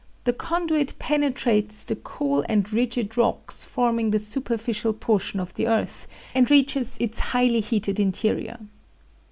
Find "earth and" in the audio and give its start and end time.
5.67-6.49